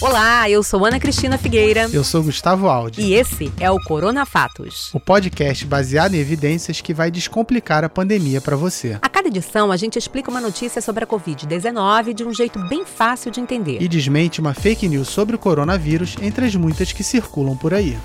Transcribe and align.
Olá, 0.00 0.48
eu 0.48 0.62
sou 0.62 0.86
Ana 0.86 0.98
Cristina 0.98 1.36
Figueira. 1.36 1.86
Eu 1.92 2.02
sou 2.02 2.22
Gustavo 2.22 2.70
Aldi. 2.70 3.02
E 3.02 3.12
esse 3.12 3.52
é 3.60 3.70
o 3.70 3.78
Corona 3.84 4.24
Fatos. 4.24 4.88
O 4.94 4.98
podcast 4.98 5.66
baseado 5.66 6.14
em 6.14 6.18
evidências 6.18 6.80
que 6.80 6.94
vai 6.94 7.10
descomplicar 7.10 7.84
a 7.84 7.88
pandemia 7.88 8.40
para 8.40 8.56
você. 8.56 8.98
A 9.02 9.08
cada 9.10 9.28
edição, 9.28 9.70
a 9.70 9.76
gente 9.76 9.98
explica 9.98 10.30
uma 10.30 10.40
notícia 10.40 10.80
sobre 10.80 11.04
a 11.04 11.06
Covid-19 11.06 12.14
de 12.14 12.24
um 12.24 12.32
jeito 12.32 12.58
bem 12.60 12.86
fácil 12.86 13.30
de 13.30 13.40
entender. 13.40 13.76
E 13.82 13.86
desmente 13.86 14.40
uma 14.40 14.54
fake 14.54 14.88
news 14.88 15.08
sobre 15.08 15.36
o 15.36 15.38
coronavírus 15.38 16.16
entre 16.22 16.46
as 16.46 16.54
muitas 16.54 16.92
que 16.92 17.04
circulam 17.04 17.54
por 17.54 17.74
aí. 17.74 17.98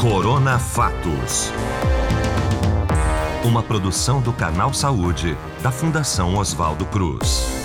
Corona 0.00 0.58
Fatos. 0.58 1.50
Uma 3.44 3.62
produção 3.62 4.22
do 4.22 4.32
Canal 4.32 4.72
Saúde, 4.72 5.36
da 5.62 5.70
Fundação 5.70 6.36
Oswaldo 6.38 6.86
Cruz. 6.86 7.61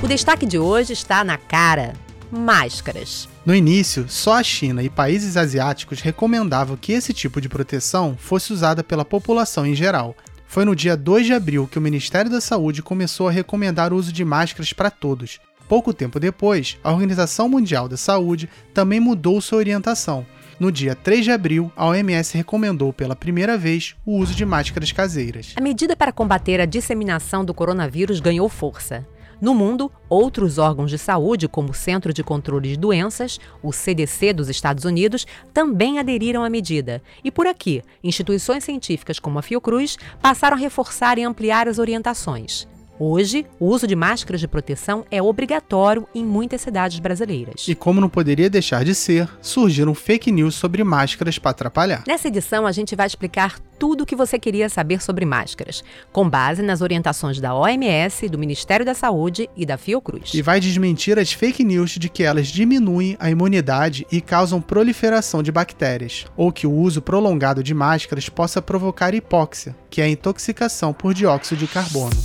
O 0.00 0.06
destaque 0.06 0.46
de 0.46 0.56
hoje 0.56 0.92
está 0.92 1.24
na 1.24 1.36
cara: 1.36 1.92
máscaras. 2.30 3.28
No 3.44 3.52
início, 3.52 4.06
só 4.08 4.34
a 4.34 4.44
China 4.44 4.80
e 4.80 4.88
países 4.88 5.36
asiáticos 5.36 6.00
recomendavam 6.00 6.76
que 6.76 6.92
esse 6.92 7.12
tipo 7.12 7.40
de 7.40 7.48
proteção 7.48 8.16
fosse 8.16 8.52
usada 8.52 8.84
pela 8.84 9.04
população 9.04 9.66
em 9.66 9.74
geral. 9.74 10.14
Foi 10.46 10.64
no 10.64 10.76
dia 10.76 10.96
2 10.96 11.26
de 11.26 11.32
abril 11.32 11.66
que 11.66 11.78
o 11.78 11.82
Ministério 11.82 12.30
da 12.30 12.40
Saúde 12.40 12.80
começou 12.80 13.26
a 13.26 13.32
recomendar 13.32 13.92
o 13.92 13.96
uso 13.96 14.12
de 14.12 14.24
máscaras 14.24 14.72
para 14.72 14.88
todos. 14.88 15.40
Pouco 15.68 15.92
tempo 15.92 16.20
depois, 16.20 16.78
a 16.84 16.92
Organização 16.92 17.48
Mundial 17.48 17.88
da 17.88 17.96
Saúde 17.96 18.48
também 18.72 19.00
mudou 19.00 19.40
sua 19.40 19.58
orientação. 19.58 20.24
No 20.60 20.70
dia 20.70 20.94
3 20.94 21.24
de 21.24 21.32
abril, 21.32 21.72
a 21.76 21.86
OMS 21.86 22.36
recomendou 22.36 22.92
pela 22.92 23.16
primeira 23.16 23.58
vez 23.58 23.96
o 24.06 24.16
uso 24.16 24.34
de 24.34 24.46
máscaras 24.46 24.92
caseiras. 24.92 25.54
A 25.56 25.60
medida 25.60 25.96
para 25.96 26.12
combater 26.12 26.60
a 26.60 26.66
disseminação 26.66 27.44
do 27.44 27.52
coronavírus 27.52 28.20
ganhou 28.20 28.48
força. 28.48 29.04
No 29.40 29.54
mundo, 29.54 29.90
outros 30.08 30.58
órgãos 30.58 30.90
de 30.90 30.98
saúde, 30.98 31.46
como 31.46 31.70
o 31.70 31.74
Centro 31.74 32.12
de 32.12 32.24
Controle 32.24 32.70
de 32.70 32.76
Doenças, 32.76 33.38
o 33.62 33.72
CDC 33.72 34.32
dos 34.32 34.48
Estados 34.48 34.84
Unidos, 34.84 35.26
também 35.54 35.98
aderiram 35.98 36.42
à 36.42 36.50
medida. 36.50 37.00
E 37.22 37.30
por 37.30 37.46
aqui, 37.46 37.82
instituições 38.02 38.64
científicas 38.64 39.20
como 39.20 39.38
a 39.38 39.42
Fiocruz 39.42 39.96
passaram 40.20 40.56
a 40.56 40.60
reforçar 40.60 41.18
e 41.18 41.22
ampliar 41.22 41.68
as 41.68 41.78
orientações. 41.78 42.66
Hoje, 43.00 43.46
o 43.60 43.66
uso 43.66 43.86
de 43.86 43.94
máscaras 43.94 44.40
de 44.40 44.48
proteção 44.48 45.04
é 45.10 45.22
obrigatório 45.22 46.08
em 46.12 46.24
muitas 46.24 46.60
cidades 46.60 46.98
brasileiras. 46.98 47.66
E 47.68 47.74
como 47.74 48.00
não 48.00 48.08
poderia 48.08 48.50
deixar 48.50 48.84
de 48.84 48.94
ser, 48.94 49.28
surgiram 49.40 49.94
fake 49.94 50.32
news 50.32 50.56
sobre 50.56 50.82
máscaras 50.82 51.38
para 51.38 51.52
atrapalhar. 51.52 52.02
Nessa 52.08 52.26
edição, 52.26 52.66
a 52.66 52.72
gente 52.72 52.96
vai 52.96 53.06
explicar 53.06 53.60
tudo 53.78 54.02
o 54.02 54.06
que 54.06 54.16
você 54.16 54.36
queria 54.38 54.68
saber 54.68 55.00
sobre 55.00 55.24
máscaras, 55.24 55.84
com 56.12 56.28
base 56.28 56.60
nas 56.60 56.80
orientações 56.80 57.40
da 57.40 57.54
OMS, 57.54 58.28
do 58.28 58.36
Ministério 58.36 58.84
da 58.84 58.94
Saúde 58.94 59.48
e 59.56 59.64
da 59.64 59.78
Fiocruz. 59.78 60.34
E 60.34 60.42
vai 60.42 60.58
desmentir 60.58 61.16
as 61.18 61.32
fake 61.32 61.62
news 61.62 61.92
de 61.92 62.08
que 62.08 62.24
elas 62.24 62.48
diminuem 62.48 63.16
a 63.20 63.30
imunidade 63.30 64.04
e 64.10 64.20
causam 64.20 64.60
proliferação 64.60 65.40
de 65.40 65.52
bactérias, 65.52 66.26
ou 66.36 66.50
que 66.50 66.66
o 66.66 66.72
uso 66.72 67.00
prolongado 67.00 67.62
de 67.62 67.72
máscaras 67.72 68.28
possa 68.28 68.60
provocar 68.60 69.14
hipóxia, 69.14 69.76
que 69.88 70.00
é 70.00 70.04
a 70.04 70.08
intoxicação 70.08 70.92
por 70.92 71.14
dióxido 71.14 71.58
de 71.58 71.68
carbono. 71.68 72.16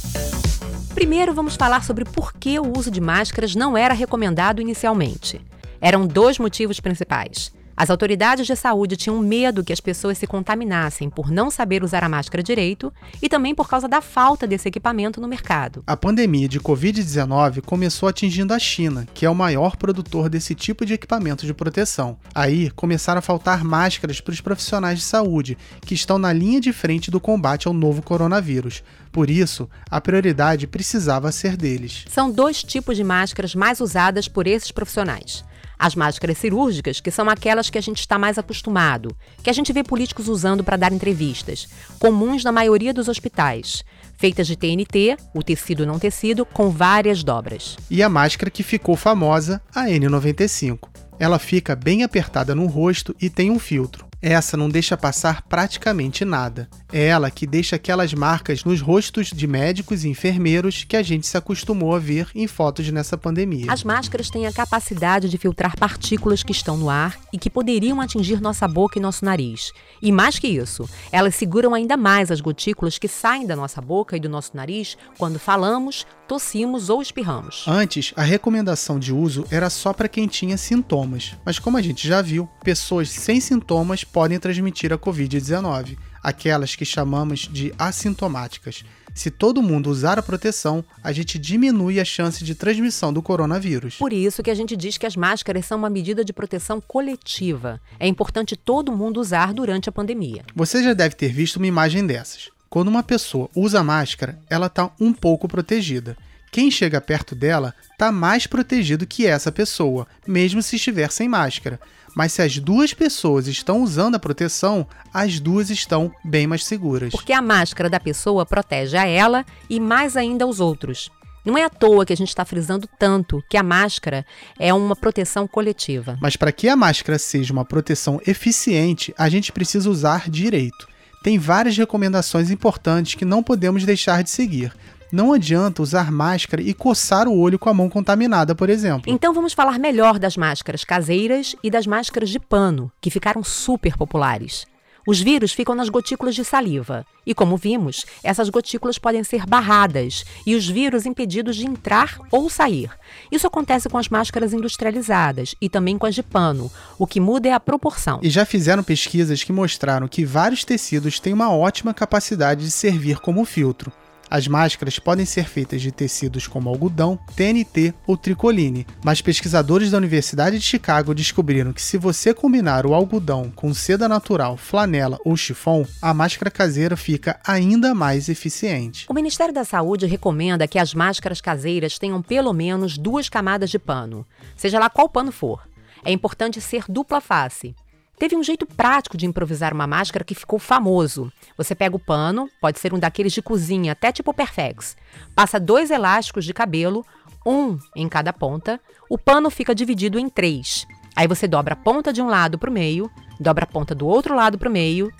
Primeiro, 0.93 1.33
vamos 1.33 1.55
falar 1.55 1.83
sobre 1.83 2.05
por 2.05 2.33
que 2.33 2.59
o 2.59 2.77
uso 2.77 2.91
de 2.91 3.01
máscaras 3.01 3.55
não 3.55 3.75
era 3.75 3.93
recomendado 3.93 4.61
inicialmente. 4.61 5.41
Eram 5.81 6.05
dois 6.05 6.37
motivos 6.37 6.79
principais. 6.79 7.51
As 7.75 7.89
autoridades 7.89 8.45
de 8.45 8.55
saúde 8.55 8.95
tinham 8.95 9.19
medo 9.19 9.63
que 9.63 9.73
as 9.73 9.79
pessoas 9.79 10.17
se 10.17 10.27
contaminassem 10.27 11.09
por 11.09 11.31
não 11.31 11.49
saber 11.49 11.83
usar 11.83 12.03
a 12.03 12.09
máscara 12.09 12.43
direito 12.43 12.93
e 13.21 13.27
também 13.27 13.55
por 13.55 13.67
causa 13.67 13.87
da 13.87 13.99
falta 13.99 14.45
desse 14.45 14.67
equipamento 14.67 15.19
no 15.19 15.27
mercado. 15.27 15.83
A 15.87 15.97
pandemia 15.97 16.47
de 16.47 16.59
Covid-19 16.59 17.61
começou 17.61 18.07
atingindo 18.07 18.53
a 18.53 18.59
China, 18.59 19.07
que 19.13 19.25
é 19.25 19.29
o 19.29 19.35
maior 19.35 19.75
produtor 19.75 20.29
desse 20.29 20.53
tipo 20.53 20.85
de 20.85 20.93
equipamento 20.93 21.47
de 21.47 21.53
proteção. 21.53 22.17
Aí 22.33 22.69
começaram 22.71 23.19
a 23.19 23.23
faltar 23.23 23.63
máscaras 23.63 24.21
para 24.21 24.33
os 24.33 24.41
profissionais 24.41 24.99
de 24.99 25.05
saúde, 25.05 25.57
que 25.81 25.95
estão 25.95 26.19
na 26.19 26.31
linha 26.31 26.61
de 26.61 26.71
frente 26.71 27.09
do 27.09 27.19
combate 27.19 27.67
ao 27.67 27.73
novo 27.73 28.03
coronavírus. 28.03 28.83
Por 29.11 29.29
isso, 29.29 29.69
a 29.89 29.99
prioridade 29.99 30.67
precisava 30.67 31.31
ser 31.31 31.57
deles. 31.57 32.05
São 32.09 32.31
dois 32.31 32.63
tipos 32.63 32.95
de 32.95 33.03
máscaras 33.03 33.55
mais 33.55 33.79
usadas 33.79 34.27
por 34.27 34.47
esses 34.47 34.71
profissionais. 34.71 35.43
As 35.83 35.95
máscaras 35.95 36.37
cirúrgicas, 36.37 37.01
que 37.01 37.11
são 37.11 37.29
aquelas 37.29 37.69
que 37.69 37.77
a 37.77 37.81
gente 37.81 37.99
está 37.99 38.17
mais 38.17 38.37
acostumado, 38.37 39.13
que 39.43 39.49
a 39.49 39.53
gente 39.53 39.73
vê 39.73 39.83
políticos 39.83 40.29
usando 40.29 40.63
para 40.63 40.77
dar 40.77 40.93
entrevistas, 40.93 41.67
comuns 41.99 42.41
na 42.41 42.53
maioria 42.53 42.93
dos 42.93 43.09
hospitais, 43.09 43.83
feitas 44.15 44.47
de 44.47 44.55
TNT, 44.55 45.17
o 45.35 45.43
tecido 45.43 45.85
não 45.85 45.99
tecido, 45.99 46.45
com 46.45 46.69
várias 46.69 47.21
dobras. 47.21 47.75
E 47.89 48.01
a 48.01 48.07
máscara 48.07 48.49
que 48.49 48.63
ficou 48.63 48.95
famosa, 48.95 49.61
a 49.75 49.87
N95. 49.87 50.87
Ela 51.19 51.37
fica 51.37 51.75
bem 51.75 52.01
apertada 52.01 52.55
no 52.55 52.65
rosto 52.65 53.13
e 53.21 53.29
tem 53.29 53.51
um 53.51 53.59
filtro. 53.59 54.07
Essa 54.21 54.55
não 54.55 54.69
deixa 54.69 54.95
passar 54.95 55.41
praticamente 55.41 56.23
nada. 56.23 56.69
É 56.95 57.07
ela 57.07 57.31
que 57.31 57.47
deixa 57.47 57.75
aquelas 57.75 58.13
marcas 58.13 58.63
nos 58.63 58.79
rostos 58.79 59.29
de 59.29 59.47
médicos 59.47 60.05
e 60.05 60.09
enfermeiros 60.09 60.83
que 60.83 60.95
a 60.95 61.01
gente 61.01 61.25
se 61.25 61.35
acostumou 61.35 61.95
a 61.95 61.97
ver 61.97 62.27
em 62.35 62.45
fotos 62.45 62.87
nessa 62.91 63.17
pandemia. 63.17 63.65
As 63.71 63.83
máscaras 63.83 64.29
têm 64.29 64.45
a 64.45 64.53
capacidade 64.53 65.27
de 65.27 65.35
filtrar 65.39 65.75
partículas 65.75 66.43
que 66.43 66.51
estão 66.51 66.77
no 66.77 66.91
ar 66.91 67.17
e 67.33 67.39
que 67.39 67.49
poderiam 67.49 67.99
atingir 67.99 68.39
nossa 68.39 68.67
boca 68.67 68.99
e 68.99 69.01
nosso 69.01 69.25
nariz. 69.25 69.71
E 70.03 70.11
mais 70.11 70.37
que 70.37 70.47
isso, 70.47 70.87
elas 71.11 71.33
seguram 71.33 71.73
ainda 71.73 71.97
mais 71.97 72.29
as 72.29 72.39
gotículas 72.39 72.99
que 72.99 73.07
saem 73.07 73.47
da 73.47 73.55
nossa 73.55 73.81
boca 73.81 74.15
e 74.15 74.19
do 74.19 74.29
nosso 74.29 74.55
nariz 74.55 74.95
quando 75.17 75.39
falamos, 75.39 76.05
tossimos 76.27 76.91
ou 76.91 77.01
espirramos. 77.01 77.65
Antes, 77.67 78.13
a 78.15 78.21
recomendação 78.21 78.99
de 78.99 79.11
uso 79.11 79.47
era 79.49 79.67
só 79.71 79.93
para 79.93 80.07
quem 80.07 80.27
tinha 80.27 80.57
sintomas, 80.57 81.35
mas 81.43 81.57
como 81.57 81.75
a 81.75 81.81
gente 81.81 82.07
já 82.07 82.21
viu, 82.21 82.47
pessoas 82.63 83.09
sem 83.09 83.41
sintomas 83.41 84.03
podem 84.03 84.37
transmitir 84.37 84.93
a 84.93 84.97
Covid-19, 84.97 85.97
aquelas 86.23 86.75
que 86.75 86.85
chamamos 86.85 87.41
de 87.51 87.73
assintomáticas. 87.77 88.85
Se 89.13 89.29
todo 89.29 89.61
mundo 89.61 89.89
usar 89.91 90.17
a 90.17 90.23
proteção, 90.23 90.83
a 91.03 91.11
gente 91.11 91.37
diminui 91.37 91.99
a 91.99 92.05
chance 92.05 92.43
de 92.43 92.55
transmissão 92.55 93.13
do 93.13 93.21
coronavírus. 93.21 93.97
Por 93.97 94.11
isso 94.11 94.41
que 94.41 94.49
a 94.49 94.55
gente 94.55 94.75
diz 94.75 94.97
que 94.97 95.05
as 95.05 95.15
máscaras 95.15 95.65
são 95.65 95.77
uma 95.77 95.89
medida 95.89 96.25
de 96.25 96.33
proteção 96.33 96.81
coletiva. 96.81 97.79
É 97.99 98.07
importante 98.07 98.55
todo 98.55 98.95
mundo 98.95 99.19
usar 99.19 99.53
durante 99.53 99.89
a 99.89 99.91
pandemia. 99.91 100.43
Você 100.55 100.81
já 100.81 100.93
deve 100.93 101.15
ter 101.15 101.31
visto 101.31 101.57
uma 101.57 101.67
imagem 101.67 102.07
dessas. 102.07 102.49
Quando 102.69 102.87
uma 102.87 103.03
pessoa 103.03 103.49
usa 103.55 103.83
máscara, 103.83 104.39
ela 104.49 104.65
está 104.65 104.89
um 104.99 105.13
pouco 105.13 105.47
protegida 105.47 106.17
quem 106.53 106.69
chega 106.69 107.01
perto 107.01 107.33
dela 107.33 107.73
está 107.91 108.11
mais 108.11 108.45
protegido 108.45 109.07
que 109.07 109.25
essa 109.25 109.51
pessoa, 109.51 110.05
mesmo 110.27 110.61
se 110.61 110.75
estiver 110.75 111.11
sem 111.11 111.27
máscara. 111.27 111.79
Mas 112.15 112.33
se 112.33 112.41
as 112.41 112.57
duas 112.59 112.93
pessoas 112.93 113.47
estão 113.47 113.81
usando 113.81 114.15
a 114.15 114.19
proteção, 114.19 114.87
as 115.13 115.39
duas 115.39 115.69
estão 115.69 116.11
bem 116.23 116.45
mais 116.45 116.65
seguras. 116.65 117.11
Porque 117.11 117.33
a 117.33 117.41
máscara 117.41 117.89
da 117.89 117.99
pessoa 117.99 118.45
protege 118.45 118.97
a 118.97 119.05
ela 119.05 119.45
e 119.69 119.79
mais 119.79 120.15
ainda 120.15 120.45
os 120.45 120.59
outros. 120.59 121.09
Não 121.45 121.57
é 121.57 121.63
à 121.65 121.69
toa 121.69 122.05
que 122.05 122.13
a 122.13 122.15
gente 122.15 122.29
está 122.29 122.45
frisando 122.45 122.87
tanto 122.97 123.43
que 123.49 123.57
a 123.57 123.63
máscara 123.63 124.25
é 124.57 124.73
uma 124.73 124.95
proteção 124.95 125.45
coletiva. 125.45 126.17
Mas 126.21 126.37
para 126.37 126.53
que 126.53 126.69
a 126.69 126.75
máscara 126.75 127.19
seja 127.19 127.51
uma 127.51 127.65
proteção 127.65 128.21
eficiente, 128.25 129.13
a 129.17 129.27
gente 129.27 129.51
precisa 129.51 129.89
usar 129.89 130.29
direito. 130.29 130.87
Tem 131.21 131.37
várias 131.37 131.77
recomendações 131.77 132.49
importantes 132.49 133.15
que 133.15 133.25
não 133.25 133.43
podemos 133.43 133.83
deixar 133.83 134.23
de 134.23 134.29
seguir. 134.29 134.73
Não 135.13 135.31
adianta 135.31 135.83
usar 135.83 136.11
máscara 136.11 136.59
e 136.59 136.73
coçar 136.73 137.27
o 137.27 137.37
olho 137.37 137.59
com 137.59 137.69
a 137.69 137.73
mão 137.73 137.87
contaminada, 137.87 138.55
por 138.55 138.67
exemplo. 138.67 139.13
Então 139.13 139.31
vamos 139.31 139.53
falar 139.53 139.77
melhor 139.77 140.17
das 140.17 140.35
máscaras 140.35 140.83
caseiras 140.83 141.55
e 141.63 141.69
das 141.69 141.85
máscaras 141.85 142.31
de 142.31 142.39
pano, 142.39 142.91
que 142.99 143.11
ficaram 143.11 143.43
super 143.43 143.95
populares. 143.95 144.65
Os 145.05 145.21
vírus 145.21 145.51
ficam 145.51 145.75
nas 145.75 145.87
gotículas 145.87 146.33
de 146.33 146.43
saliva. 146.43 147.05
E 147.27 147.35
como 147.35 147.57
vimos, 147.57 148.07
essas 148.23 148.49
gotículas 148.49 148.97
podem 148.97 149.23
ser 149.23 149.45
barradas 149.45 150.25
e 150.47 150.55
os 150.55 150.67
vírus 150.67 151.05
impedidos 151.05 151.57
de 151.57 151.67
entrar 151.67 152.17
ou 152.31 152.49
sair. 152.49 152.89
Isso 153.31 153.45
acontece 153.45 153.87
com 153.89 153.99
as 153.99 154.09
máscaras 154.09 154.51
industrializadas 154.51 155.53
e 155.61 155.69
também 155.69 155.95
com 155.95 156.07
as 156.07 156.15
de 156.15 156.23
pano. 156.23 156.71
O 156.97 157.05
que 157.05 157.19
muda 157.19 157.49
é 157.49 157.53
a 157.53 157.59
proporção. 157.59 158.19
E 158.23 158.31
já 158.31 158.47
fizeram 158.47 158.81
pesquisas 158.81 159.43
que 159.43 159.53
mostraram 159.53 160.07
que 160.07 160.25
vários 160.25 160.65
tecidos 160.65 161.19
têm 161.19 161.33
uma 161.33 161.53
ótima 161.53 161.93
capacidade 161.93 162.65
de 162.65 162.71
servir 162.71 163.19
como 163.19 163.45
filtro. 163.45 163.91
As 164.33 164.47
máscaras 164.47 164.97
podem 164.97 165.27
ser 165.27 165.47
feitas 165.47 165.79
de 165.79 165.91
tecidos 165.91 166.47
como 166.47 166.67
algodão, 166.67 167.19
TNT 167.35 167.93
ou 168.07 168.17
tricoline, 168.17 168.87
mas 169.05 169.21
pesquisadores 169.21 169.91
da 169.91 169.99
Universidade 169.99 170.57
de 170.57 170.65
Chicago 170.65 171.13
descobriram 171.13 171.71
que 171.71 171.79
se 171.79 171.99
você 171.99 172.33
combinar 172.33 172.83
o 172.83 172.95
algodão 172.95 173.51
com 173.55 173.71
seda 173.75 174.09
natural, 174.09 174.57
flanela 174.57 175.19
ou 175.23 175.37
chifão, 175.37 175.85
a 176.01 176.15
máscara 176.15 176.49
caseira 176.49 176.97
fica 176.97 177.39
ainda 177.45 177.93
mais 177.93 178.27
eficiente. 178.27 179.05
O 179.07 179.13
Ministério 179.13 179.53
da 179.53 179.63
Saúde 179.63 180.07
recomenda 180.07 180.67
que 180.67 180.79
as 180.79 180.95
máscaras 180.95 181.39
caseiras 181.39 181.99
tenham 181.99 182.19
pelo 182.19 182.53
menos 182.53 182.97
duas 182.97 183.29
camadas 183.29 183.69
de 183.69 183.77
pano, 183.77 184.25
seja 184.57 184.79
lá 184.79 184.89
qual 184.89 185.07
pano 185.07 185.31
for. 185.31 185.61
É 186.03 186.11
importante 186.11 186.59
ser 186.59 186.85
dupla 186.89 187.21
face. 187.21 187.75
Teve 188.17 188.35
um 188.35 188.43
jeito 188.43 188.65
prático 188.65 189.17
de 189.17 189.25
improvisar 189.25 189.73
uma 189.73 189.87
máscara 189.87 190.23
que 190.23 190.35
ficou 190.35 190.59
famoso. 190.59 191.31
Você 191.57 191.75
pega 191.75 191.95
o 191.95 191.99
pano, 191.99 192.49
pode 192.61 192.79
ser 192.79 192.93
um 192.93 192.99
daqueles 192.99 193.33
de 193.33 193.41
cozinha, 193.41 193.91
até 193.91 194.11
tipo 194.11 194.33
Perfex, 194.33 194.95
passa 195.35 195.59
dois 195.59 195.91
elásticos 195.91 196.45
de 196.45 196.53
cabelo, 196.53 197.05
um 197.45 197.77
em 197.95 198.07
cada 198.07 198.31
ponta, 198.31 198.79
o 199.09 199.17
pano 199.17 199.49
fica 199.49 199.75
dividido 199.75 200.17
em 200.17 200.29
três. 200.29 200.85
Aí 201.15 201.27
você 201.27 201.47
dobra 201.47 201.73
a 201.73 201.77
ponta 201.77 202.13
de 202.13 202.21
um 202.21 202.27
lado 202.27 202.57
para 202.57 202.69
o 202.69 202.73
meio, 202.73 203.11
dobra 203.39 203.65
a 203.65 203.67
ponta 203.67 203.93
do 203.93 204.07
outro 204.07 204.35
lado 204.35 204.57
para 204.57 204.69
o 204.69 204.71
meio, 204.71 205.11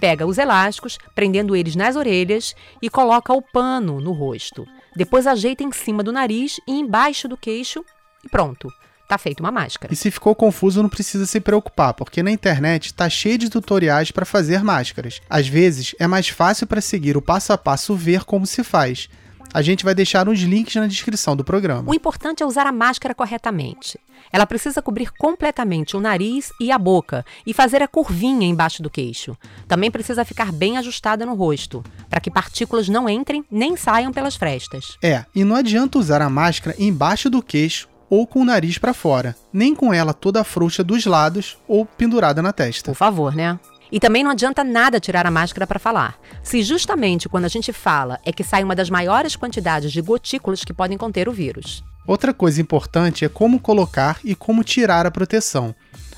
pega 0.00 0.26
os 0.26 0.38
elásticos, 0.38 0.98
prendendo 1.14 1.54
eles 1.54 1.74
nas 1.74 1.96
orelhas 1.96 2.54
e 2.80 2.88
coloca 2.88 3.32
o 3.32 3.42
pano 3.42 4.00
no 4.00 4.12
rosto. 4.12 4.66
Depois 4.94 5.26
ajeita 5.26 5.62
em 5.62 5.72
cima 5.72 6.02
do 6.02 6.12
nariz 6.12 6.60
e 6.66 6.72
embaixo 6.72 7.28
do 7.28 7.36
queixo 7.36 7.84
e 8.24 8.28
pronto. 8.28 8.68
Tá 9.12 9.18
feito 9.18 9.40
uma 9.40 9.52
máscara. 9.52 9.92
E 9.92 9.96
se 9.96 10.10
ficou 10.10 10.34
confuso, 10.34 10.82
não 10.82 10.88
precisa 10.88 11.26
se 11.26 11.38
preocupar, 11.38 11.92
porque 11.92 12.22
na 12.22 12.30
internet 12.30 12.94
tá 12.94 13.10
cheio 13.10 13.36
de 13.36 13.50
tutoriais 13.50 14.10
para 14.10 14.24
fazer 14.24 14.64
máscaras. 14.64 15.20
Às 15.28 15.46
vezes 15.46 15.94
é 15.98 16.06
mais 16.06 16.30
fácil 16.30 16.66
para 16.66 16.80
seguir 16.80 17.14
o 17.14 17.20
passo 17.20 17.52
a 17.52 17.58
passo 17.58 17.94
ver 17.94 18.24
como 18.24 18.46
se 18.46 18.64
faz. 18.64 19.10
A 19.52 19.60
gente 19.60 19.84
vai 19.84 19.94
deixar 19.94 20.30
uns 20.30 20.40
links 20.40 20.74
na 20.76 20.86
descrição 20.86 21.36
do 21.36 21.44
programa. 21.44 21.90
O 21.90 21.94
importante 21.94 22.42
é 22.42 22.46
usar 22.46 22.66
a 22.66 22.72
máscara 22.72 23.14
corretamente. 23.14 24.00
Ela 24.32 24.46
precisa 24.46 24.80
cobrir 24.80 25.12
completamente 25.12 25.94
o 25.94 26.00
nariz 26.00 26.50
e 26.58 26.72
a 26.72 26.78
boca 26.78 27.22
e 27.46 27.52
fazer 27.52 27.82
a 27.82 27.88
curvinha 27.88 28.46
embaixo 28.46 28.82
do 28.82 28.88
queixo. 28.88 29.36
Também 29.68 29.90
precisa 29.90 30.24
ficar 30.24 30.50
bem 30.50 30.78
ajustada 30.78 31.26
no 31.26 31.34
rosto, 31.34 31.84
para 32.08 32.20
que 32.20 32.30
partículas 32.30 32.88
não 32.88 33.10
entrem 33.10 33.44
nem 33.50 33.76
saiam 33.76 34.10
pelas 34.10 34.36
frestas. 34.36 34.96
É, 35.02 35.26
e 35.34 35.44
não 35.44 35.54
adianta 35.54 35.98
usar 35.98 36.22
a 36.22 36.30
máscara 36.30 36.74
embaixo 36.78 37.28
do 37.28 37.42
queixo 37.42 37.91
ou 38.12 38.26
com 38.26 38.42
o 38.42 38.44
nariz 38.44 38.76
para 38.76 38.92
fora, 38.92 39.34
nem 39.50 39.74
com 39.74 39.90
ela 39.90 40.12
toda 40.12 40.44
frouxa 40.44 40.84
dos 40.84 41.06
lados 41.06 41.56
ou 41.66 41.86
pendurada 41.86 42.42
na 42.42 42.52
testa. 42.52 42.90
Por 42.90 42.96
favor, 42.98 43.34
né? 43.34 43.58
E 43.90 43.98
também 43.98 44.22
não 44.22 44.30
adianta 44.30 44.62
nada 44.62 45.00
tirar 45.00 45.26
a 45.26 45.30
máscara 45.30 45.66
para 45.66 45.78
falar. 45.78 46.18
Se 46.42 46.62
justamente 46.62 47.26
quando 47.26 47.46
a 47.46 47.48
gente 47.48 47.72
fala 47.72 48.20
é 48.22 48.30
que 48.30 48.44
sai 48.44 48.62
uma 48.62 48.76
das 48.76 48.90
maiores 48.90 49.34
quantidades 49.34 49.90
de 49.90 50.02
gotículas 50.02 50.62
que 50.62 50.74
podem 50.74 50.98
conter 50.98 51.26
o 51.26 51.32
vírus. 51.32 51.82
Outra 52.06 52.34
coisa 52.34 52.60
importante 52.60 53.24
é 53.24 53.30
como 53.30 53.58
colocar 53.58 54.20
e 54.22 54.34
como 54.34 54.62
tirar 54.62 55.06
a 55.06 55.10
proteção. 55.10 55.74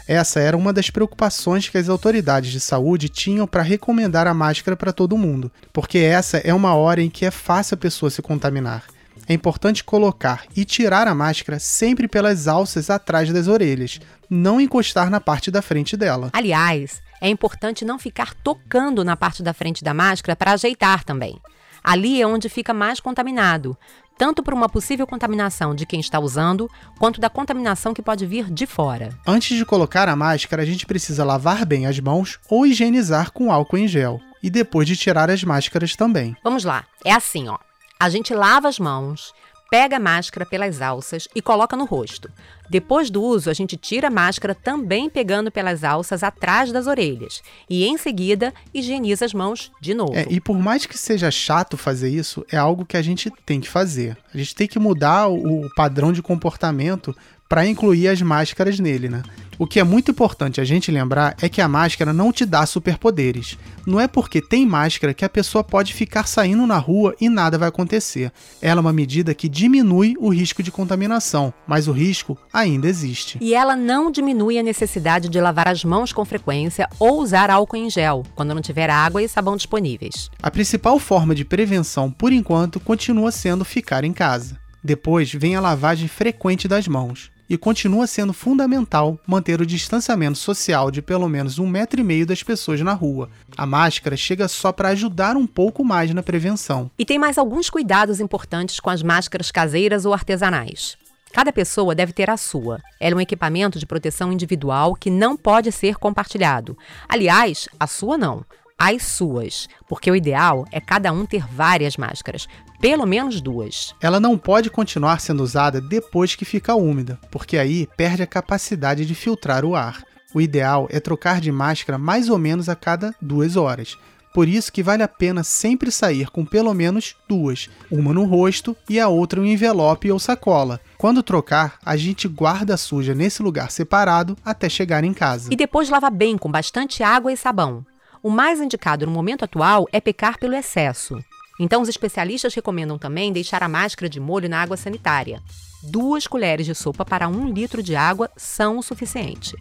Essa 0.09 0.41
era 0.41 0.57
uma 0.57 0.73
das 0.73 0.91
preocupações 0.91 1.69
que 1.69 1.79
as 1.79 1.89
autoridades 1.89 2.51
de 2.51 2.59
saúde 2.59 3.09
tinham 3.09 3.47
para 3.47 3.63
recomendar 3.63 4.27
a 4.27 4.35
máscara 4.35 4.77
para 4.77 4.93
todo 4.93 5.17
mundo, 5.17 5.49
porque 5.73 5.99
essa 5.99 6.39
é 6.39 6.53
uma 6.53 6.75
hora 6.75 7.01
em 7.01 7.09
que 7.09 7.25
é 7.25 7.31
fácil 7.31 7.77
a 7.77 7.79
pessoa 7.79 8.11
se 8.11 8.21
contaminar 8.21 8.83
é 9.29 9.35
importante 9.35 9.85
colocar 9.85 10.45
e 10.57 10.65
tirar 10.65 11.09
a 11.09 11.15
máscara 11.15 11.59
sempre 11.59 12.07
pelas 12.09 12.47
alças 12.47 12.91
atrás 12.91 13.33
das 13.33 13.49
orelhas, 13.49 14.01
não 14.29 14.61
encostar 14.61 15.11
na 15.11 15.21
parte 15.21 15.51
da 15.51 15.63
frente 15.63 15.97
dela. 15.97 16.31
Aliás, 16.33 17.03
é 17.21 17.29
importante 17.29 17.85
não 17.85 17.99
ficar 17.99 18.35
tocando 18.35 19.05
na 19.05 19.17
parte 19.17 19.43
da 19.43 19.55
frente 19.55 19.83
da 19.83 19.95
máscara 19.95 20.37
para 20.37 20.53
ajeitar 20.53 21.05
também. 21.05 21.41
Ali 21.83 22.21
é 22.21 22.27
onde 22.27 22.49
fica 22.49 22.73
mais 22.73 22.99
contaminado, 22.99 23.77
tanto 24.17 24.43
por 24.43 24.55
uma 24.55 24.69
possível 24.69 25.07
contaminação 25.07 25.75
de 25.75 25.85
quem 25.85 26.01
está 26.01 26.19
usando, 26.19 26.71
quanto 26.99 27.21
da 27.21 27.29
contaminação 27.29 27.93
que 27.93 28.03
pode 28.03 28.25
vir 28.25 28.51
de 28.51 28.67
fora. 28.67 29.11
Antes 29.27 29.57
de 29.57 29.65
colocar 29.67 30.09
a 30.09 30.17
máscara, 30.17 30.63
a 30.63 30.65
gente 30.65 30.87
precisa 30.87 31.25
lavar 31.25 31.67
bem 31.67 31.87
as 31.87 32.01
mãos 32.01 32.39
ou 32.49 32.65
higienizar 32.67 33.33
com 33.33 33.53
álcool 33.53 33.79
em 33.79 33.89
gel. 33.89 34.21
E 34.43 34.51
depois 34.51 34.87
de 34.87 34.97
tirar 34.97 35.31
as 35.31 35.43
máscaras 35.43 35.97
também. 35.97 36.37
Vamos 36.45 36.65
lá, 36.65 36.85
é 37.05 37.13
assim, 37.13 37.49
ó. 37.49 37.59
A 38.05 38.11
gente 38.11 38.35
lava 38.35 38.69
as 38.69 38.79
mãos, 38.79 39.33
pega 39.71 39.97
a 39.97 39.99
máscara 39.99 40.45
pelas 40.45 40.83
alças 40.83 41.27
e 41.35 41.41
coloca 41.41 41.75
no 41.75 41.87
rosto. 41.87 42.31
Depois 42.69 43.09
do 43.09 43.23
uso, 43.23 43.49
a 43.49 43.55
gente 43.55 43.79
tira 43.79 44.09
a 44.09 44.11
máscara 44.11 44.55
também 44.55 45.09
pegando 45.09 45.51
pelas 45.51 45.83
alças 45.83 46.23
atrás 46.23 46.71
das 46.71 46.87
orelhas. 46.87 47.43
E 47.67 47.87
em 47.87 47.97
seguida, 47.97 48.53
higieniza 48.75 49.25
as 49.25 49.33
mãos 49.33 49.73
de 49.81 49.95
novo. 49.95 50.15
É, 50.15 50.27
e 50.29 50.39
por 50.39 50.59
mais 50.59 50.85
que 50.85 50.99
seja 50.99 51.31
chato 51.31 51.79
fazer 51.79 52.11
isso, 52.11 52.45
é 52.53 52.59
algo 52.59 52.85
que 52.85 52.99
a 52.99 53.01
gente 53.01 53.33
tem 53.47 53.59
que 53.59 53.71
fazer. 53.71 54.19
A 54.35 54.37
gente 54.37 54.55
tem 54.55 54.69
que 54.69 54.79
mudar 54.79 55.29
o, 55.29 55.67
padrão 55.75 56.13
de 56.13 56.21
comportamento 56.21 57.17
para 57.49 57.67
incluir 57.67 58.09
as 58.09 58.21
máscaras 58.21 58.79
nele, 58.79 59.09
né? 59.09 59.23
O 59.57 59.67
que 59.67 59.79
é 59.79 59.85
muito 59.85 60.11
importante 60.11 60.61
a 60.61 60.65
gente 60.65 60.91
lembrar 60.91 61.37
é 61.41 61.49
que 61.49 61.61
a 61.61 61.69
máscara 61.69 62.13
não 62.13 62.33
te 62.33 62.45
dá 62.45 62.67
superpoderes. 62.67 63.57
Não 63.87 64.01
é 64.01 64.09
porque 64.09 64.41
tem 64.41 64.67
máscara 64.67 65.15
que 65.15 65.25
a 65.25 65.29
pessoa 65.29 65.63
pode 65.63 65.95
ficar 65.95 66.27
saindo 66.27 66.67
na 66.67 66.79
rua 66.79 67.15
e 67.21 67.29
nada 67.29 67.57
vai 67.57 67.69
acontecer. 67.69 68.33
Ela 68.61 68.81
é 68.81 68.83
uma 68.83 68.93
medida 68.93 69.35
que 69.35 69.49
diminui 69.49 70.17
o 70.19 70.29
risco 70.29 70.63
de 70.63 70.73
contaminação, 70.73 71.55
mas 71.67 71.87
o 71.87 71.93
risco 71.93 72.37
ainda 72.53 72.89
existe. 72.89 73.39
E 73.41 73.55
ela 73.55 73.77
não 73.77 74.11
diminui 74.11 74.59
a 74.59 74.63
necessidade 74.63 75.29
de 75.29 75.41
lavar 75.41 75.69
as 75.69 75.85
mãos 75.85 76.13
com 76.13 76.25
frequência 76.25 76.89
ou 76.99 77.21
usar 77.21 77.49
álcool 77.49 77.77
em 77.77 77.89
gel, 77.89 78.25
quando 78.35 78.55
não 78.55 78.63
tiver 78.63 78.91
água 78.91 79.23
e 79.23 79.29
sabão 79.29 79.57
disponíveis. 79.57 80.31
A 80.43 80.51
principal 80.51 80.99
forma 80.99 81.35
de 81.35 81.45
prevenção, 81.45 82.11
por 82.11 82.33
enquanto, 82.33 82.81
continua 82.81 83.31
sendo 83.31 83.65
ficar 83.65 84.03
em 84.03 84.13
casa. 84.13 84.59
Depois 84.83 85.33
vem 85.33 85.55
a 85.55 85.61
lavagem 85.61 86.09
frequente 86.09 86.67
das 86.67 86.89
mãos 86.89 87.34
e 87.49 87.57
continua 87.57 88.07
sendo 88.07 88.33
fundamental 88.33 89.19
manter 89.27 89.61
o 89.61 89.67
distanciamento 89.67 90.39
social 90.39 90.91
de 90.91 91.03
pelo 91.03 91.29
menos 91.29 91.59
um 91.59 91.67
metro 91.67 92.01
e 92.01 92.05
meio 92.05 92.27
das 92.27 92.43
pessoas 92.43 92.81
na 92.81 92.93
rua. 92.93 93.29
A 93.57 93.67
máscara 93.67 94.17
chega 94.17 94.49
só 94.49 94.73
para 94.73 94.89
ajudar 94.91 95.37
um 95.37 95.47
pouco 95.47 95.85
mais 95.85 96.13
na 96.13 96.23
prevenção. 96.23 96.91
E 96.99 97.05
tem 97.05 97.19
mais 97.19 97.39
alguns 97.39 97.71
cuidados 97.71 98.21
importantes 98.21 98.81
com 98.81 98.91
as 98.91 99.03
máscaras 99.03 99.51
caseiras 99.51 100.05
ou 100.05 100.13
artesanais. 100.13 100.97
Cada 101.33 101.53
pessoa 101.53 101.97
deve 101.97 102.13
ter 102.13 102.31
a 102.31 102.37
sua. 102.37 102.81
Ela 103.01 103.15
é 103.15 103.17
um 103.17 103.21
equipamento 103.21 103.79
de 103.79 103.87
proteção 103.87 104.33
individual 104.33 104.95
que 104.95 105.11
não 105.11 105.37
pode 105.37 105.73
ser 105.73 105.97
compartilhado. 105.97 106.79
Aliás, 107.09 107.69
a 107.79 107.89
sua 107.89 108.17
não 108.17 108.45
as 108.79 109.03
suas, 109.03 109.69
porque 109.89 110.11
o 110.11 110.17
ideal 110.17 110.65
é 110.71 110.81
cada 110.81 111.13
um 111.13 111.25
ter 111.25 111.47
várias 111.47 111.97
máscaras, 111.97 112.47
pelo 112.81 113.07
menos 113.07 113.41
duas. 113.41 113.95
Ela 114.01 114.21
não 114.21 114.37
pode 114.37 114.71
continuar 114.71 115.21
sendo 115.21 115.43
usada 115.43 115.81
depois 115.81 116.35
que 116.35 116.45
fica 116.45 116.75
úmida, 116.75 117.19
porque 117.31 117.57
aí 117.57 117.89
perde 117.97 118.23
a 118.23 118.27
capacidade 118.27 119.07
de 119.07 119.15
filtrar 119.15 119.65
o 119.65 119.75
ar. 119.75 120.03
O 120.35 120.41
ideal 120.41 120.89
é 120.91 120.99
trocar 120.99 121.41
de 121.41 121.53
máscara 121.53 121.97
mais 121.97 122.29
ou 122.29 122.39
menos 122.39 122.69
a 122.69 122.75
cada 122.75 123.15
duas 123.23 123.57
horas. 123.57 123.97
Por 124.35 124.49
isso 124.49 124.73
que 124.73 124.83
vale 124.83 125.01
a 125.05 125.07
pena 125.07 125.45
sempre 125.45 125.93
sair 125.93 126.29
com 126.29 126.45
pelo 126.45 126.75
menos 126.75 127.15
duas, 127.29 127.71
uma 127.89 128.13
no 128.13 128.25
rosto 128.25 128.77
e 128.91 128.99
a 128.99 129.07
outra 129.07 129.41
em 129.41 129.53
envelope 129.53 130.11
ou 130.11 130.19
sacola. 130.19 130.81
Quando 130.99 131.23
trocar, 131.23 131.79
a 131.87 131.97
gente 131.97 132.27
guarda 132.27 132.75
a 132.75 132.77
suja 132.77 133.15
nesse 133.15 133.45
lugar 133.45 133.71
separado 133.71 134.37
até 134.45 134.69
chegar 134.69 135.05
em 135.05 135.15
casa. 135.15 135.51
E 135.53 135.57
depois 135.57 135.89
lava 135.89 136.11
bem 136.11 136.37
com 136.37 136.51
bastante 136.51 137.01
água 137.01 137.33
e 137.33 137.37
sabão. 137.37 137.87
O 138.25 138.31
mais 138.31 138.59
indicado 138.59 139.05
no 139.05 139.13
momento 139.13 139.45
atual 139.45 139.87
é 139.93 140.01
pecar 140.01 140.39
pelo 140.39 140.55
excesso. 140.55 141.23
Então, 141.61 141.83
os 141.83 141.91
especialistas 141.91 142.55
recomendam 142.55 142.97
também 142.97 143.31
deixar 143.31 143.63
a 143.63 143.69
máscara 143.69 144.09
de 144.09 144.19
molho 144.19 144.49
na 144.49 144.63
água 144.63 144.79
sanitária. 144.79 145.43
Duas 145.83 146.27
colheres 146.27 146.65
de 146.65 146.75
sopa 146.75 147.05
para 147.05 147.29
um 147.29 147.53
litro 147.53 147.83
de 147.83 147.95
água 147.95 148.31
são 148.35 148.79
o 148.79 148.83
suficiente. 148.83 149.55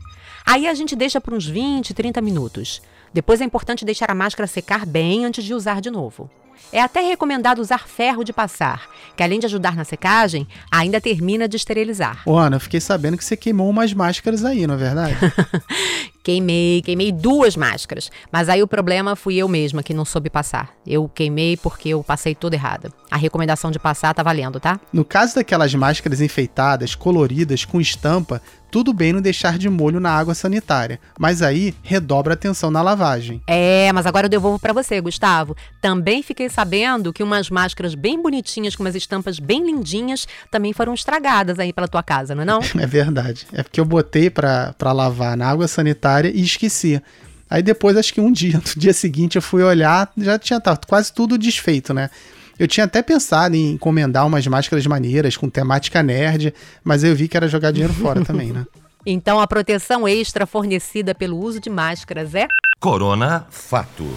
Aí 0.46 0.66
a 0.66 0.74
gente 0.74 0.96
deixa 0.96 1.20
por 1.20 1.34
uns 1.34 1.46
20, 1.46 1.94
30 1.94 2.22
minutos. 2.22 2.82
Depois 3.14 3.42
é 3.42 3.44
importante 3.44 3.84
deixar 3.84 4.10
a 4.10 4.16
máscara 4.16 4.48
secar 4.48 4.86
bem 4.86 5.26
antes 5.26 5.44
de 5.44 5.54
usar 5.54 5.82
de 5.82 5.92
novo. 5.92 6.32
É 6.72 6.80
até 6.80 7.02
recomendado 7.02 7.60
usar 7.60 7.86
ferro 7.86 8.24
de 8.24 8.32
passar, 8.32 8.88
que 9.18 9.24
além 9.24 9.40
de 9.40 9.46
ajudar 9.46 9.76
na 9.76 9.84
secagem, 9.84 10.48
ainda 10.72 11.02
termina 11.02 11.50
de 11.50 11.58
esterilizar. 11.58 12.22
Ô 12.26 12.38
Ana, 12.38 12.56
eu 12.56 12.62
fiquei 12.62 12.80
sabendo 12.80 13.18
que 13.18 13.26
você 13.26 13.36
queimou 13.36 13.70
umas 13.70 13.94
máscaras 13.94 14.46
aí, 14.46 14.66
não 14.66 14.76
é 14.76 14.78
verdade? 14.78 15.18
queimei, 16.24 16.82
queimei 16.82 17.12
duas 17.12 17.56
máscaras. 17.56 18.10
Mas 18.32 18.50
aí 18.50 18.64
o 18.64 18.68
problema 18.68 19.16
fui 19.16 19.36
eu 19.36 19.48
mesma 19.48 19.84
que 19.84 19.94
não 19.94 20.06
soube 20.06 20.30
passar. 20.30 20.74
Eu 20.88 21.10
queimei 21.10 21.58
porque 21.58 21.90
eu 21.90 22.04
passei 22.04 22.34
tudo 22.34 22.54
errado. 22.54 22.92
A 23.12 23.18
recomendação 23.18 23.70
de 23.70 23.78
passar 23.78 24.14
tá 24.14 24.24
valendo, 24.24 24.60
tá? 24.60 24.80
No 24.92 25.04
caso 25.06 25.36
daquelas 25.36 25.76
máscaras 25.76 26.22
enfeitadas, 26.22 26.96
coloridas, 26.96 27.66
com 27.66 27.80
estampa, 27.80 28.42
tudo 28.74 28.92
bem 28.92 29.14
não 29.14 29.22
deixar 29.22 29.60
de 29.60 29.70
molho 29.70 30.00
na 30.00 30.10
água 30.10 30.34
sanitária, 30.34 31.00
mas 31.20 31.44
aí 31.44 31.76
redobra 31.84 32.34
a 32.34 32.36
atenção 32.36 32.72
na 32.72 32.82
lavagem. 32.82 33.40
É, 33.46 33.92
mas 33.94 34.08
agora 34.08 34.26
eu 34.26 34.30
devolvo 34.30 34.58
para 34.58 34.74
você, 34.74 35.00
Gustavo. 35.00 35.56
Também 35.80 36.24
fiquei 36.24 36.50
sabendo 36.50 37.14
que 37.14 37.22
umas 37.22 37.52
máscaras 37.52 37.94
bem 37.94 38.20
bonitinhas, 38.20 38.76
com 38.76 38.82
umas 38.82 38.96
estampas 38.96 39.38
bem 39.38 39.64
lindinhas, 39.64 40.28
também 40.50 40.74
foram 40.74 40.92
estragadas 40.96 41.60
aí 41.60 41.72
pela 41.72 41.88
tua 41.88 42.02
casa, 42.02 42.34
não 42.34 42.42
é 42.42 42.46
não? 42.46 42.62
É 42.84 42.88
verdade. 42.88 43.46
É 43.54 43.62
porque 43.62 43.80
eu 43.80 43.86
botei 43.86 44.32
para 44.32 44.74
lavar 44.92 45.38
na 45.38 45.48
água 45.48 45.68
sanitária 45.68 46.13
e 46.22 46.42
esqueci. 46.42 47.02
Aí 47.50 47.62
depois, 47.62 47.98
acho 47.98 48.14
que 48.14 48.22
um 48.22 48.32
dia, 48.34 48.58
no 48.58 48.82
dia 48.82 48.94
seguinte, 48.94 49.36
eu 49.36 49.42
fui 49.42 49.64
olhar, 49.64 50.12
já 50.18 50.38
tinha 50.40 50.60
tá, 50.60 50.76
quase 50.76 51.14
tudo 51.14 51.38
desfeito, 51.38 51.94
né? 51.94 52.10
Eu 52.58 52.68
tinha 52.68 52.86
até 52.86 53.02
pensado 53.02 53.56
em 53.56 53.72
encomendar 53.72 54.26
umas 54.26 54.46
máscaras 54.46 54.86
maneiras 54.86 55.36
com 55.36 55.50
temática 55.50 56.04
nerd, 56.04 56.54
mas 56.84 57.04
eu 57.04 57.16
vi 57.16 57.28
que 57.28 57.36
era 57.36 57.48
jogar 57.48 57.72
dinheiro 57.72 57.94
fora 57.94 58.24
também, 58.26 58.52
né? 58.52 58.66
Então 59.06 59.40
a 59.40 59.48
proteção 59.48 60.08
extra 60.08 60.46
fornecida 60.46 61.14
pelo 61.14 61.38
uso 61.38 61.60
de 61.60 61.70
máscaras 61.70 62.34
é 62.36 62.48
Corona 62.80 63.46
Fato. 63.50 64.08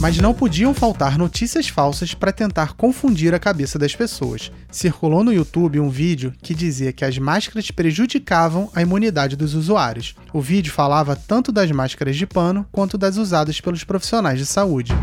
Mas 0.00 0.16
não 0.16 0.32
podiam 0.32 0.72
faltar 0.72 1.18
notícias 1.18 1.68
falsas 1.68 2.14
para 2.14 2.32
tentar 2.32 2.72
confundir 2.72 3.34
a 3.34 3.38
cabeça 3.38 3.78
das 3.78 3.94
pessoas. 3.94 4.50
Circulou 4.70 5.22
no 5.22 5.30
YouTube 5.30 5.78
um 5.78 5.90
vídeo 5.90 6.32
que 6.40 6.54
dizia 6.54 6.90
que 6.90 7.04
as 7.04 7.18
máscaras 7.18 7.70
prejudicavam 7.70 8.70
a 8.74 8.80
imunidade 8.80 9.36
dos 9.36 9.54
usuários. 9.54 10.14
O 10.32 10.40
vídeo 10.40 10.72
falava 10.72 11.14
tanto 11.14 11.52
das 11.52 11.70
máscaras 11.70 12.16
de 12.16 12.26
pano 12.26 12.66
quanto 12.72 12.96
das 12.96 13.18
usadas 13.18 13.60
pelos 13.60 13.84
profissionais 13.84 14.38
de 14.38 14.46
saúde. 14.46 14.94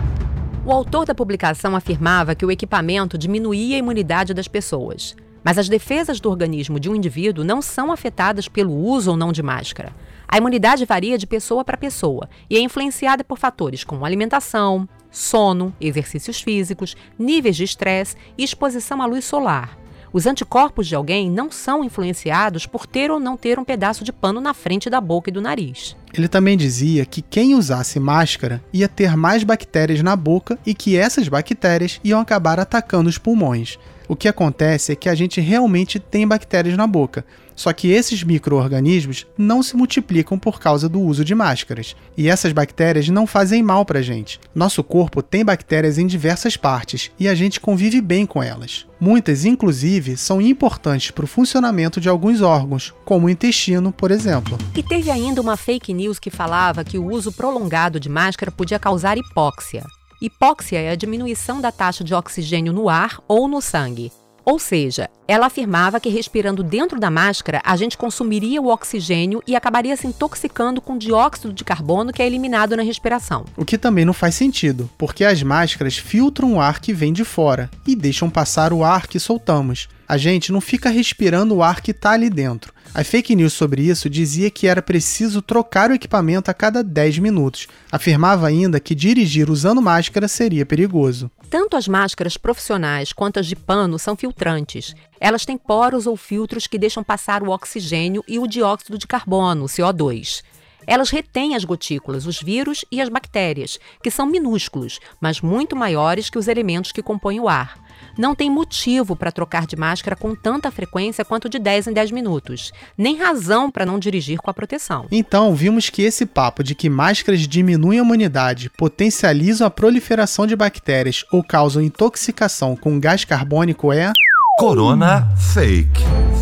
O 0.65 0.71
autor 0.71 1.05
da 1.05 1.13
publicação 1.13 1.75
afirmava 1.75 2.33
que 2.33 2.45
o 2.45 2.49
equipamento 2.49 3.19
diminuía 3.19 3.75
a 3.75 3.79
imunidade 3.79 4.33
das 4.33 4.47
pessoas. 4.47 5.15
Mas 5.43 5.59
as 5.59 5.69
defesas 5.69 6.19
do 6.19 6.27
organismo 6.27 6.79
de 6.79 6.89
um 6.89 6.95
indivíduo 6.95 7.45
não 7.45 7.61
são 7.61 7.91
afetadas 7.91 8.47
pelo 8.47 8.75
uso 8.75 9.11
ou 9.11 9.15
não 9.15 9.31
de 9.31 9.43
máscara. 9.43 9.93
A 10.27 10.37
imunidade 10.37 10.83
varia 10.83 11.17
de 11.17 11.25
pessoa 11.25 11.63
para 11.63 11.77
pessoa 11.77 12.29
e 12.49 12.57
é 12.57 12.59
influenciada 12.59 13.23
por 13.23 13.37
fatores 13.37 13.85
como 13.85 14.05
alimentação, 14.05 14.87
sono, 15.09 15.73
exercícios 15.79 16.41
físicos, 16.41 16.97
níveis 17.17 17.55
de 17.55 17.63
estresse 17.63 18.17
e 18.37 18.43
exposição 18.43 19.01
à 19.01 19.05
luz 19.05 19.23
solar. 19.23 19.77
Os 20.11 20.25
anticorpos 20.25 20.87
de 20.87 20.95
alguém 20.95 21.29
não 21.29 21.51
são 21.51 21.83
influenciados 21.83 22.65
por 22.65 22.85
ter 22.85 23.11
ou 23.11 23.19
não 23.19 23.37
ter 23.37 23.59
um 23.59 23.63
pedaço 23.63 24.03
de 24.03 24.11
pano 24.11 24.41
na 24.41 24.53
frente 24.53 24.89
da 24.89 24.99
boca 24.99 25.29
e 25.29 25.33
do 25.33 25.41
nariz. 25.41 25.95
Ele 26.13 26.27
também 26.27 26.57
dizia 26.57 27.05
que 27.05 27.21
quem 27.21 27.55
usasse 27.55 27.99
máscara 27.99 28.61
ia 28.73 28.87
ter 28.87 29.15
mais 29.15 29.43
bactérias 29.43 30.01
na 30.01 30.15
boca 30.15 30.57
e 30.65 30.73
que 30.73 30.97
essas 30.97 31.27
bactérias 31.27 31.99
iam 32.03 32.19
acabar 32.19 32.59
atacando 32.59 33.09
os 33.09 33.17
pulmões. 33.17 33.77
O 34.07 34.15
que 34.15 34.27
acontece 34.27 34.93
é 34.93 34.95
que 34.95 35.09
a 35.09 35.15
gente 35.15 35.41
realmente 35.41 35.99
tem 35.99 36.25
bactérias 36.25 36.77
na 36.77 36.87
boca, 36.87 37.25
só 37.57 37.73
que 37.73 37.89
esses 37.89 38.23
micro-organismos 38.23 39.25
não 39.35 39.63
se 39.63 39.75
multiplicam 39.75 40.37
por 40.37 40.59
causa 40.59 40.87
do 40.87 41.01
uso 41.01 41.25
de 41.25 41.33
máscaras. 41.33 41.95
E 42.15 42.29
essas 42.29 42.53
bactérias 42.53 43.09
não 43.09 43.25
fazem 43.25 43.63
mal 43.63 43.83
para 43.83 44.01
gente. 44.01 44.39
Nosso 44.53 44.83
corpo 44.83 45.23
tem 45.23 45.43
bactérias 45.43 45.97
em 45.97 46.05
diversas 46.05 46.55
partes 46.55 47.11
e 47.19 47.27
a 47.27 47.33
gente 47.33 47.59
convive 47.59 47.99
bem 47.99 48.27
com 48.27 48.43
elas. 48.43 48.85
Muitas, 48.99 49.43
inclusive, 49.43 50.15
são 50.15 50.39
importantes 50.39 51.09
para 51.09 51.25
o 51.25 51.27
funcionamento 51.27 51.99
de 51.99 52.07
alguns 52.07 52.41
órgãos, 52.41 52.93
como 53.03 53.25
o 53.25 53.29
intestino, 53.29 53.91
por 53.91 54.11
exemplo. 54.11 54.57
E 54.75 54.83
teve 54.83 55.09
ainda 55.09 55.41
uma 55.41 55.57
fake 55.57 55.93
news 55.93 56.19
que 56.19 56.29
falava 56.29 56.83
que 56.83 56.97
o 56.97 57.11
uso 57.11 57.31
prolongado 57.31 57.99
de 57.99 58.07
máscara 58.07 58.51
podia 58.51 58.77
causar 58.77 59.17
hipóxia. 59.17 59.83
Hipóxia 60.21 60.79
é 60.79 60.89
a 60.91 60.95
diminuição 60.95 61.59
da 61.59 61.71
taxa 61.71 62.03
de 62.03 62.13
oxigênio 62.13 62.71
no 62.71 62.87
ar 62.87 63.19
ou 63.27 63.47
no 63.47 63.61
sangue. 63.61 64.11
Ou 64.49 64.57
seja, 64.57 65.09
ela 65.27 65.47
afirmava 65.47 65.99
que 65.99 66.07
respirando 66.07 66.63
dentro 66.63 67.01
da 67.01 67.11
máscara, 67.11 67.61
a 67.65 67.75
gente 67.75 67.97
consumiria 67.97 68.61
o 68.61 68.69
oxigênio 68.69 69.43
e 69.45 69.57
acabaria 69.57 69.97
se 69.97 70.07
intoxicando 70.07 70.79
com 70.79 70.97
dióxido 70.97 71.51
de 71.51 71.65
carbono 71.65 72.13
que 72.13 72.21
é 72.21 72.25
eliminado 72.25 72.73
na 72.77 72.81
respiração. 72.81 73.43
O 73.57 73.65
que 73.65 73.77
também 73.77 74.05
não 74.05 74.13
faz 74.13 74.35
sentido, 74.35 74.89
porque 74.97 75.25
as 75.25 75.43
máscaras 75.43 75.97
filtram 75.97 76.53
o 76.53 76.61
ar 76.61 76.79
que 76.79 76.93
vem 76.93 77.11
de 77.11 77.25
fora 77.25 77.69
e 77.85 77.93
deixam 77.93 78.29
passar 78.29 78.71
o 78.71 78.85
ar 78.85 79.05
que 79.05 79.19
soltamos. 79.19 79.89
A 80.07 80.15
gente 80.15 80.53
não 80.53 80.61
fica 80.61 80.89
respirando 80.89 81.55
o 81.55 81.61
ar 81.61 81.81
que 81.81 81.91
está 81.91 82.11
ali 82.11 82.29
dentro. 82.29 82.73
A 82.93 83.03
fake 83.03 83.35
news 83.35 83.53
sobre 83.53 83.83
isso 83.83 84.09
dizia 84.09 84.49
que 84.49 84.67
era 84.67 84.81
preciso 84.81 85.41
trocar 85.41 85.91
o 85.91 85.93
equipamento 85.93 86.49
a 86.49 86.53
cada 86.53 86.83
10 86.83 87.19
minutos. 87.19 87.67
Afirmava 87.91 88.47
ainda 88.47 88.79
que 88.79 88.95
dirigir 88.95 89.49
usando 89.49 89.81
máscara 89.81 90.27
seria 90.27 90.65
perigoso. 90.65 91.29
Tanto 91.49 91.77
as 91.77 91.87
máscaras 91.87 92.37
profissionais 92.37 93.13
quanto 93.13 93.39
as 93.39 93.45
de 93.45 93.55
pano 93.55 93.99
são 93.99 94.15
filtrantes. 94.15 94.95
Elas 95.19 95.45
têm 95.45 95.57
poros 95.57 96.07
ou 96.07 96.17
filtros 96.17 96.67
que 96.67 96.79
deixam 96.79 97.03
passar 97.03 97.43
o 97.43 97.51
oxigênio 97.51 98.23
e 98.27 98.39
o 98.39 98.47
dióxido 98.47 98.97
de 98.97 99.07
carbono, 99.07 99.65
CO2. 99.65 100.43
Elas 100.85 101.09
retêm 101.09 101.53
as 101.53 101.65
gotículas, 101.65 102.25
os 102.25 102.41
vírus 102.41 102.85
e 102.91 103.01
as 103.01 103.09
bactérias, 103.09 103.77
que 104.01 104.09
são 104.09 104.25
minúsculos, 104.25 104.99
mas 105.19 105.41
muito 105.41 105.75
maiores 105.75 106.29
que 106.29 106.37
os 106.37 106.47
elementos 106.47 106.93
que 106.93 107.03
compõem 107.03 107.39
o 107.39 107.49
ar. 107.49 107.77
Não 108.17 108.33
tem 108.33 108.49
motivo 108.49 109.15
para 109.15 109.31
trocar 109.31 109.65
de 109.65 109.75
máscara 109.75 110.15
com 110.15 110.33
tanta 110.33 110.71
frequência 110.71 111.23
quanto 111.23 111.49
de 111.49 111.59
10 111.59 111.87
em 111.87 111.93
10 111.93 112.11
minutos, 112.11 112.71
nem 112.97 113.17
razão 113.17 113.69
para 113.69 113.85
não 113.85 113.99
dirigir 113.99 114.39
com 114.39 114.49
a 114.49 114.53
proteção. 114.53 115.05
Então, 115.11 115.53
vimos 115.53 115.89
que 115.89 116.01
esse 116.01 116.25
papo 116.25 116.63
de 116.63 116.75
que 116.75 116.89
máscaras 116.89 117.41
diminuem 117.47 117.99
a 117.99 118.03
imunidade, 118.03 118.69
potencializam 118.77 119.67
a 119.67 119.71
proliferação 119.71 120.47
de 120.47 120.55
bactérias 120.55 121.25
ou 121.31 121.43
causam 121.43 121.81
intoxicação 121.81 122.75
com 122.75 122.99
gás 122.99 123.23
carbônico 123.23 123.91
é. 123.91 124.11
Corona 124.59 125.29
Fake. 125.37 126.01
Fake. 126.01 126.36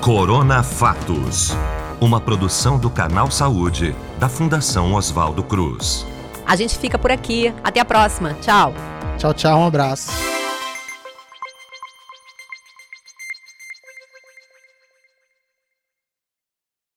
Corona 0.00 0.62
Fatos. 0.62 1.56
Uma 2.00 2.20
produção 2.20 2.78
do 2.78 2.88
Canal 2.88 3.28
Saúde, 3.28 3.92
da 4.20 4.28
Fundação 4.28 4.94
Oswaldo 4.94 5.42
Cruz. 5.42 6.06
A 6.48 6.56
gente 6.56 6.78
fica 6.78 6.98
por 6.98 7.12
aqui. 7.12 7.52
Até 7.62 7.78
a 7.78 7.84
próxima. 7.84 8.34
Tchau. 8.40 8.72
Tchau, 9.18 9.34
tchau. 9.34 9.60
Um 9.60 9.66
abraço. 9.66 10.37